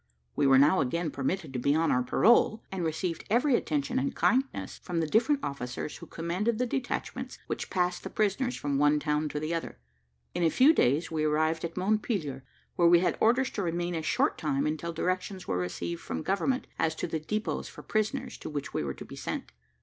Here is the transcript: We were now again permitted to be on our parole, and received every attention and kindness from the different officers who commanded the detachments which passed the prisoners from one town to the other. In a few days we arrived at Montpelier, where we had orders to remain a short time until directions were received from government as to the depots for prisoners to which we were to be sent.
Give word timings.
We 0.35 0.47
were 0.47 0.57
now 0.57 0.79
again 0.81 1.11
permitted 1.11 1.53
to 1.53 1.59
be 1.59 1.75
on 1.75 1.91
our 1.91 2.01
parole, 2.01 2.63
and 2.71 2.83
received 2.83 3.23
every 3.29 3.55
attention 3.55 3.99
and 3.99 4.15
kindness 4.15 4.79
from 4.79 4.99
the 4.99 5.05
different 5.05 5.41
officers 5.43 5.97
who 5.97 6.07
commanded 6.07 6.57
the 6.57 6.65
detachments 6.65 7.37
which 7.45 7.69
passed 7.69 8.01
the 8.03 8.09
prisoners 8.09 8.55
from 8.55 8.79
one 8.79 8.99
town 8.99 9.29
to 9.29 9.39
the 9.39 9.53
other. 9.53 9.77
In 10.33 10.41
a 10.41 10.49
few 10.49 10.73
days 10.73 11.11
we 11.11 11.23
arrived 11.23 11.63
at 11.63 11.77
Montpelier, 11.77 12.43
where 12.77 12.87
we 12.87 13.01
had 13.01 13.15
orders 13.21 13.51
to 13.51 13.61
remain 13.61 13.93
a 13.93 14.01
short 14.01 14.39
time 14.39 14.65
until 14.65 14.91
directions 14.91 15.47
were 15.47 15.59
received 15.59 16.01
from 16.01 16.23
government 16.23 16.65
as 16.79 16.95
to 16.95 17.05
the 17.05 17.19
depots 17.19 17.69
for 17.69 17.83
prisoners 17.83 18.39
to 18.39 18.49
which 18.49 18.73
we 18.73 18.83
were 18.83 18.95
to 18.95 19.05
be 19.05 19.15
sent. 19.15 19.51